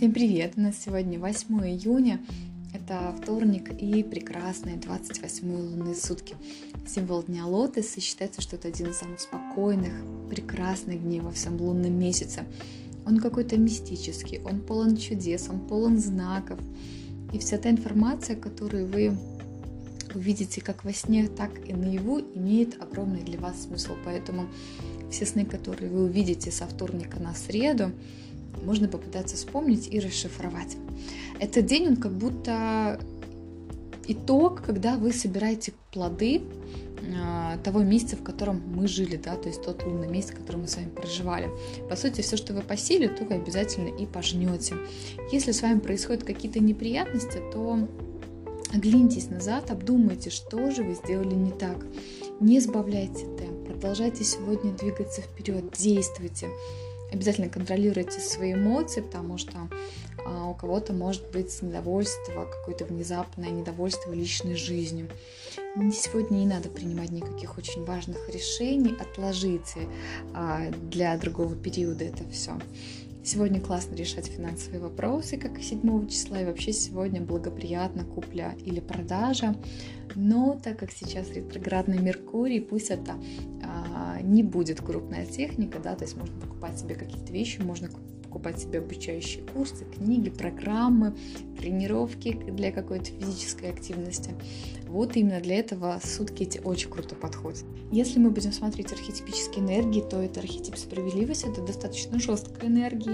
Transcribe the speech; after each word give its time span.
Всем 0.00 0.14
привет! 0.14 0.54
У 0.56 0.62
нас 0.62 0.76
сегодня 0.82 1.18
8 1.18 1.60
июня, 1.60 2.22
это 2.72 3.14
вторник 3.20 3.70
и 3.70 4.02
прекрасные 4.02 4.76
28 4.76 5.52
лунные 5.54 5.94
сутки. 5.94 6.36
Символ 6.88 7.22
дня 7.22 7.44
лотос, 7.46 7.98
и 7.98 8.00
считается, 8.00 8.40
что 8.40 8.56
это 8.56 8.68
один 8.68 8.92
из 8.92 8.96
самых 8.96 9.20
спокойных, 9.20 9.92
прекрасных 10.30 11.02
дней 11.02 11.20
во 11.20 11.30
всем 11.30 11.60
лунном 11.60 11.92
месяце. 11.98 12.44
Он 13.04 13.18
какой-то 13.18 13.58
мистический, 13.58 14.40
он 14.42 14.62
полон 14.62 14.96
чудес, 14.96 15.50
он 15.50 15.60
полон 15.60 15.98
знаков. 15.98 16.58
И 17.34 17.38
вся 17.38 17.58
та 17.58 17.68
информация, 17.68 18.36
которую 18.36 18.86
вы 18.86 19.18
увидите 20.14 20.62
как 20.62 20.82
во 20.82 20.94
сне, 20.94 21.28
так 21.28 21.50
и 21.68 21.74
наяву, 21.74 22.20
имеет 22.20 22.82
огромный 22.82 23.22
для 23.22 23.38
вас 23.38 23.64
смысл. 23.64 23.92
Поэтому 24.06 24.46
все 25.10 25.26
сны, 25.26 25.44
которые 25.44 25.90
вы 25.90 26.04
увидите 26.04 26.50
со 26.50 26.66
вторника 26.66 27.20
на 27.20 27.34
среду, 27.34 27.92
можно 28.62 28.88
попытаться 28.88 29.36
вспомнить 29.36 29.88
и 29.90 30.00
расшифровать. 30.00 30.76
Этот 31.38 31.66
день, 31.66 31.88
он 31.88 31.96
как 31.96 32.12
будто 32.12 33.00
итог, 34.06 34.62
когда 34.62 34.96
вы 34.96 35.12
собираете 35.12 35.72
плоды 35.92 36.42
э, 37.00 37.58
того 37.62 37.82
месяца, 37.82 38.16
в 38.16 38.22
котором 38.22 38.62
мы 38.74 38.88
жили, 38.88 39.16
да, 39.16 39.36
то 39.36 39.48
есть 39.48 39.62
тот 39.62 39.84
лунный 39.84 40.08
месяц, 40.08 40.32
который 40.32 40.56
мы 40.56 40.68
с 40.68 40.76
вами 40.76 40.88
проживали. 40.88 41.48
По 41.88 41.96
сути, 41.96 42.20
все, 42.20 42.36
что 42.36 42.52
вы 42.52 42.62
посели, 42.62 43.06
то 43.06 43.24
вы 43.24 43.36
обязательно 43.36 43.88
и 43.88 44.06
пожнете. 44.06 44.74
Если 45.32 45.52
с 45.52 45.62
вами 45.62 45.78
происходят 45.78 46.24
какие-то 46.24 46.60
неприятности, 46.60 47.40
то 47.52 47.88
оглянитесь 48.72 49.30
назад, 49.30 49.70
обдумайте, 49.70 50.30
что 50.30 50.70
же 50.70 50.82
вы 50.82 50.94
сделали 50.94 51.34
не 51.34 51.52
так. 51.52 51.84
Не 52.40 52.60
сбавляйте 52.60 53.26
темп, 53.38 53.66
продолжайте 53.66 54.24
сегодня 54.24 54.72
двигаться 54.72 55.20
вперед, 55.20 55.64
действуйте. 55.76 56.48
Обязательно 57.12 57.48
контролируйте 57.48 58.20
свои 58.20 58.54
эмоции, 58.54 59.00
потому 59.00 59.36
что 59.38 59.68
а, 60.24 60.48
у 60.48 60.54
кого-то 60.54 60.92
может 60.92 61.30
быть 61.30 61.62
недовольство, 61.62 62.46
какое-то 62.46 62.84
внезапное 62.84 63.50
недовольство 63.50 64.12
личной 64.12 64.56
жизнью. 64.56 65.08
Сегодня 65.92 66.36
не 66.38 66.46
надо 66.46 66.68
принимать 66.68 67.10
никаких 67.10 67.58
очень 67.58 67.84
важных 67.84 68.28
решений, 68.28 68.94
отложите 68.98 69.88
а, 70.34 70.70
для 70.90 71.16
другого 71.16 71.54
периода 71.56 72.04
это 72.04 72.28
все. 72.30 72.52
Сегодня 73.22 73.60
классно 73.60 73.94
решать 73.94 74.26
финансовые 74.26 74.80
вопросы, 74.80 75.36
как 75.36 75.58
и 75.58 75.62
7 75.62 76.08
числа, 76.08 76.40
и 76.40 76.44
вообще 76.46 76.72
сегодня 76.72 77.20
благоприятно 77.20 78.04
купля 78.04 78.54
или 78.64 78.80
продажа. 78.80 79.56
Но 80.14 80.58
так 80.62 80.78
как 80.78 80.90
сейчас 80.90 81.30
ретроградный 81.30 81.98
Меркурий, 81.98 82.60
пусть 82.60 82.90
это 82.90 83.16
а, 83.62 84.20
не 84.22 84.42
будет 84.42 84.80
крупная 84.80 85.26
техника, 85.26 85.78
да, 85.78 85.94
то 85.94 86.04
есть 86.04 86.16
можно 86.16 86.34
покупать 86.40 86.78
себе 86.78 86.94
какие-то 86.94 87.32
вещи, 87.32 87.60
можно 87.60 87.90
покупать 88.30 88.60
себе 88.60 88.78
обучающие 88.78 89.42
курсы, 89.42 89.84
книги, 89.84 90.30
программы, 90.30 91.16
тренировки 91.58 92.32
для 92.32 92.70
какой-то 92.70 93.06
физической 93.06 93.70
активности. 93.70 94.30
Вот 94.86 95.16
именно 95.16 95.40
для 95.40 95.56
этого 95.56 96.00
сутки 96.02 96.44
эти 96.44 96.58
очень 96.58 96.90
круто 96.90 97.16
подходят. 97.16 97.64
Если 97.90 98.20
мы 98.20 98.30
будем 98.30 98.52
смотреть 98.52 98.92
архетипические 98.92 99.64
энергии, 99.64 100.00
то 100.00 100.22
это 100.22 100.38
архетип 100.38 100.76
справедливости, 100.76 101.46
это 101.46 101.60
достаточно 101.60 102.20
жесткая 102.20 102.70
энергия. 102.70 103.09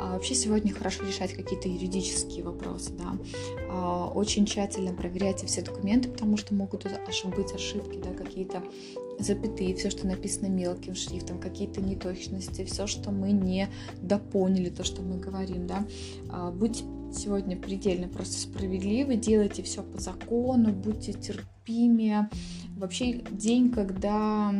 А 0.00 0.12
вообще 0.12 0.34
сегодня 0.34 0.72
хорошо 0.72 1.04
решать 1.04 1.32
какие-то 1.34 1.68
юридические 1.68 2.44
вопросы, 2.44 2.92
да. 2.92 3.16
А, 3.70 4.08
очень 4.08 4.46
тщательно 4.46 4.92
проверяйте 4.92 5.46
все 5.46 5.62
документы, 5.62 6.08
потому 6.08 6.36
что 6.36 6.54
могут 6.54 6.84
быть 6.84 7.52
ошибки, 7.52 7.98
да, 8.02 8.12
какие-то 8.12 8.62
запятые, 9.18 9.74
все, 9.74 9.90
что 9.90 10.06
написано 10.06 10.46
мелким 10.46 10.94
шрифтом, 10.94 11.40
какие-то 11.40 11.80
неточности, 11.80 12.64
все, 12.64 12.86
что 12.86 13.10
мы 13.10 13.32
не 13.32 13.68
допоняли, 14.00 14.70
то, 14.70 14.84
что 14.84 15.02
мы 15.02 15.18
говорим, 15.18 15.66
да. 15.66 15.84
А, 16.30 16.50
будьте 16.50 16.84
сегодня 17.12 17.56
предельно 17.56 18.08
просто 18.08 18.38
справедливы, 18.38 19.16
делайте 19.16 19.62
все 19.62 19.82
по 19.82 20.00
закону, 20.00 20.72
будьте 20.72 21.12
терпимее. 21.12 22.28
Вообще 22.76 23.22
день, 23.30 23.70
когда 23.70 24.52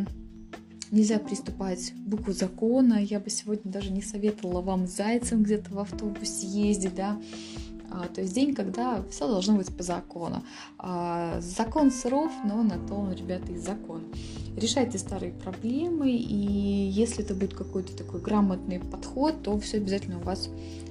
нельзя 0.91 1.19
приступать 1.19 1.91
к 1.91 1.95
букву 1.95 2.33
закона. 2.33 3.03
Я 3.03 3.21
бы 3.21 3.31
сегодня 3.31 3.71
даже 3.71 3.91
не 3.91 4.03
советовала 4.03 4.61
вам 4.61 4.87
зайцем 4.87 5.43
где-то 5.43 5.73
в 5.75 5.79
автобусе 5.79 6.47
ездить, 6.47 6.95
да, 6.95 7.19
а, 7.91 8.07
то 8.07 8.21
есть 8.21 8.35
день, 8.35 8.55
когда 8.55 9.03
все 9.11 9.27
должно 9.27 9.57
быть 9.57 9.75
по 9.75 9.83
закону. 9.83 10.43
А, 10.79 11.41
закон 11.41 11.91
суров, 11.91 12.31
но 12.45 12.63
на 12.63 12.79
то 12.87 12.95
он, 12.95 13.13
ребята, 13.13 13.53
и 13.53 13.57
закон. 13.57 14.03
Решайте 14.59 14.99
старые 14.99 15.31
проблемы, 15.31 16.11
и 16.11 16.35
если 16.91 17.25
это 17.25 17.35
будет 17.35 17.55
какой-то 17.55 17.97
такой 17.97 18.21
грамотный 18.21 18.81
подход, 18.81 19.41
то 19.45 19.57
все 19.61 19.77
обязательно 19.77 20.19
у 20.19 20.23
вас 20.23 20.51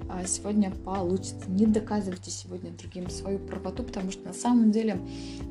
а, 0.09 0.25
сегодня 0.25 0.72
получится. 0.72 1.50
Не 1.50 1.66
доказывайте 1.66 2.31
сегодня 2.31 2.72
другим 2.72 3.09
свою 3.09 3.39
правоту, 3.39 3.83
потому 3.83 4.11
что 4.11 4.25
на 4.25 4.33
самом 4.33 4.72
деле 4.72 5.01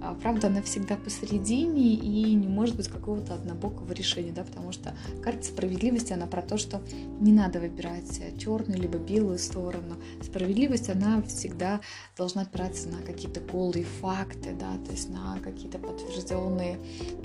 а, 0.02 0.14
правда 0.14 0.46
она 0.46 0.62
всегда 0.62 0.96
посередине 0.96 1.92
и 1.92 2.34
не 2.34 2.48
может 2.48 2.76
быть 2.76 2.88
какого-то 2.88 3.34
однобокого 3.34 3.92
решения, 3.92 4.32
да, 4.32 4.44
потому 4.44 4.72
что 4.72 4.96
карта 5.22 5.44
справедливости, 5.44 6.14
она 6.14 6.26
про 6.26 6.40
то, 6.40 6.56
что 6.56 6.80
не 7.20 7.32
надо 7.32 7.60
выбирать 7.60 8.38
черную 8.38 8.80
либо 8.80 8.96
белую 8.96 9.38
сторону. 9.38 9.96
Справедливость, 10.22 10.88
она 10.88 11.20
всегда 11.22 11.82
должна 12.16 12.42
опираться 12.42 12.88
на 12.88 13.02
какие-то 13.02 13.40
голые 13.40 13.84
факты, 13.84 14.56
да, 14.58 14.72
то 14.86 14.92
есть 14.92 15.10
на 15.10 15.38
какие-то 15.40 15.78
подтвержденные, 15.78 16.78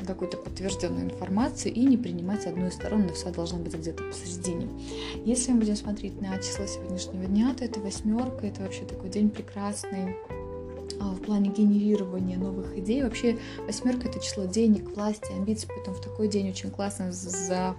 какую-то 0.06 0.36
подтвержденную 0.36 0.81
информацию 0.88 1.74
и 1.74 1.82
не 1.82 1.98
принимать 1.98 2.46
одну 2.46 2.68
из 2.68 2.74
сторон, 2.74 3.08
но 3.08 3.14
все 3.14 3.32
должно 3.32 3.60
быть 3.60 3.74
где-то 3.74 4.04
посередине. 4.04 4.68
Если 5.26 5.52
мы 5.52 5.60
будем 5.60 5.76
смотреть 5.76 6.20
на 6.22 6.38
число 6.38 6.66
сегодняшнего 6.66 7.02
сегодняшнего 7.02 7.26
дня, 7.26 7.54
то 7.58 7.66
это 7.66 7.80
восьмерка, 7.80 8.48
это 8.48 8.62
вообще 8.62 8.84
такой 8.86 9.10
день 9.10 9.30
прекрасный 9.30 10.16
а, 11.00 11.12
в 11.12 11.22
плане 11.22 11.50
генерирования 11.50 12.38
новых 12.38 12.78
идей. 12.78 13.04
Вообще 13.04 13.38
восьмерка 13.66 14.08
это 14.08 14.20
число 14.20 14.46
денег, 14.46 14.96
власти, 14.96 15.32
амбиций, 15.32 15.68
поэтому 15.68 15.96
в 15.96 16.02
такой 16.02 16.28
день 16.28 16.50
очень 16.50 16.72
классно 16.72 17.12
за 17.12 17.76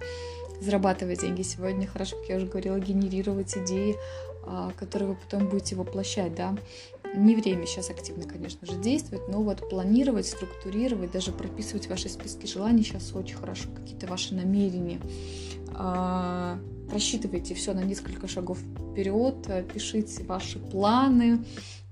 зарабатывать 0.61 1.21
деньги 1.21 1.43
сегодня. 1.43 1.89
Хорошо, 1.89 2.17
как 2.17 2.29
я 2.29 2.37
уже 2.37 2.47
говорила, 2.47 2.79
генерировать 2.79 3.57
идеи, 3.59 3.97
а, 4.45 4.73
которые 4.79 5.11
вы 5.11 5.17
потом 5.17 5.49
будете 5.49 5.75
воплощать, 5.75 6.35
да. 6.35 6.57
Не 7.15 7.37
время 7.37 7.67
сейчас 7.67 7.91
активно, 7.91 8.25
конечно 8.25 8.67
же, 8.67 8.75
действовать, 8.77 9.29
но 9.29 9.43
вот 9.43 9.69
планировать, 9.69 10.27
структурировать, 10.27 11.11
даже 11.11 11.31
прописывать 11.31 11.89
ваши 11.89 12.09
списки 12.09 12.47
желаний 12.47 12.83
сейчас 12.83 13.15
очень 13.15 13.37
хорошо, 13.37 13.69
какие-то 13.75 14.07
ваши 14.07 14.35
намерения. 14.35 14.99
А, 15.75 16.59
просчитывайте 16.91 17.55
все 17.55 17.75
на 17.75 17.83
несколько 17.83 18.29
шагов 18.29 18.59
вперед, 18.59 19.37
э, 19.49 19.63
пишите 19.63 20.25
ваши 20.25 20.59
планы, 20.59 21.45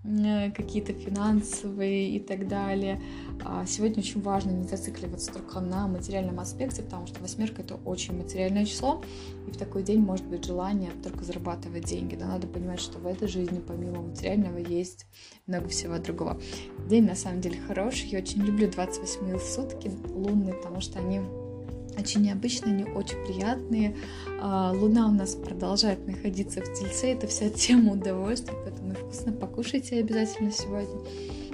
какие-то 0.03 0.95
финансовые 0.95 2.11
и 2.11 2.21
так 2.21 2.49
далее. 2.49 3.03
А 3.45 3.67
сегодня 3.67 3.99
очень 3.99 4.23
важно 4.23 4.51
не 4.51 4.67
зацикливаться 4.67 5.33
только 5.33 5.61
на 5.61 5.87
материальном 5.89 6.41
аспекте, 6.41 6.83
потому 6.83 7.07
что 7.07 7.21
восьмерка 7.21 7.63
это 7.63 7.75
очень 7.85 8.17
материальное 8.17 8.65
число, 8.65 9.03
и 9.47 9.51
в 9.51 9.57
такой 9.57 9.83
день 9.83 10.01
может 10.01 10.27
быть 10.27 10.45
желание 10.45 10.91
только 11.03 11.25
зарабатывать 11.25 11.85
деньги. 11.85 12.17
Да, 12.17 12.27
надо 12.27 12.47
понимать, 12.47 12.81
что 12.81 12.99
в 12.99 13.07
этой 13.07 13.29
жизни 13.29 13.61
помимо 13.67 14.03
материального 14.03 14.59
есть 14.59 15.07
много 15.47 15.69
всего 15.69 15.99
другого. 15.99 16.41
День 16.89 17.05
на 17.05 17.15
самом 17.15 17.41
деле 17.41 17.59
хороший, 17.67 18.09
я 18.09 18.19
очень 18.19 18.43
люблю 18.43 18.71
28 18.71 19.39
сутки 19.39 19.91
лунные, 20.09 20.55
потому 20.55 20.81
что 20.81 20.99
они 20.99 21.21
очень 21.99 22.23
необычные, 22.23 22.75
они 22.75 22.85
очень 22.85 23.23
приятные. 23.25 23.97
А, 24.41 24.73
луна 24.73 25.09
у 25.09 25.13
нас 25.13 25.35
продолжает 25.35 26.07
находиться 26.07 26.61
в 26.61 26.73
Тельце, 26.73 27.09
это 27.09 27.27
вся 27.27 27.49
тема 27.51 27.93
удовольствия, 27.93 28.55
поэтому 28.65 28.95
вкусно 28.95 29.33
покушайте 29.33 30.01
обязательно 30.01 30.51
сегодня 30.51 31.01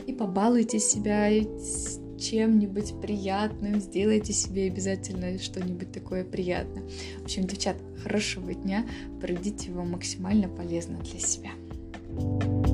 и 0.06 0.12
побалуйте 0.12 0.78
себя 0.78 1.28
чем-нибудь 2.18 3.00
приятным, 3.00 3.80
сделайте 3.80 4.32
себе 4.32 4.66
обязательно 4.68 5.38
что-нибудь 5.38 5.92
такое 5.92 6.24
приятное. 6.24 6.84
В 7.20 7.24
общем, 7.24 7.46
девчат, 7.46 7.76
хорошего 8.02 8.54
дня, 8.54 8.86
проведите 9.20 9.70
его 9.70 9.84
максимально 9.84 10.48
полезно 10.48 10.98
для 10.98 11.20
себя. 11.20 11.50
thank 12.18 12.44
you 12.44 12.65